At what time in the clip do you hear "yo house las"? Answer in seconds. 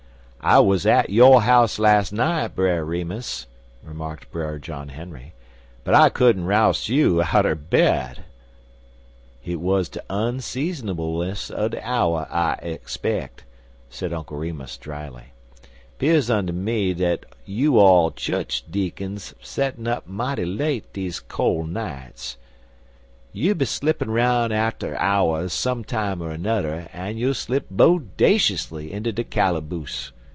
1.11-2.11